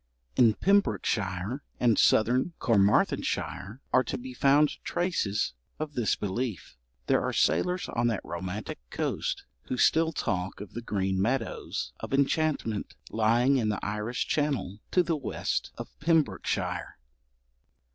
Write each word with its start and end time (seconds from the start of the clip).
In 0.35 0.55
Pembrokeshire 0.55 1.61
and 1.79 1.99
southern 1.99 2.53
Carmarthenshire 2.57 3.81
are 3.93 4.03
to 4.05 4.17
be 4.17 4.33
found 4.33 4.83
traces 4.83 5.53
of 5.77 5.93
this 5.93 6.15
belief. 6.15 6.75
There 7.05 7.21
are 7.21 7.31
sailors 7.31 7.87
on 7.87 8.07
that 8.07 8.25
romantic 8.25 8.79
coast 8.89 9.45
who 9.67 9.77
still 9.77 10.11
talk 10.11 10.59
of 10.59 10.73
the 10.73 10.81
green 10.81 11.21
meadows 11.21 11.93
of 11.99 12.15
enchantment 12.15 12.95
lying 13.11 13.57
in 13.57 13.69
the 13.69 13.85
Irish 13.85 14.25
channel 14.27 14.79
to 14.89 15.03
the 15.03 15.15
west 15.15 15.69
of 15.77 15.87
Pembrokeshire. 15.99 16.97